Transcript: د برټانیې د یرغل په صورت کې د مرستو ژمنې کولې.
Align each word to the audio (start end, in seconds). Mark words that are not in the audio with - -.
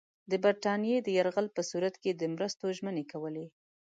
د 0.31 0.33
برټانیې 0.43 0.97
د 1.01 1.07
یرغل 1.17 1.47
په 1.55 1.61
صورت 1.69 1.95
کې 2.01 2.11
د 2.15 2.21
مرستو 2.33 2.65
ژمنې 2.77 3.03
کولې. 3.11 3.45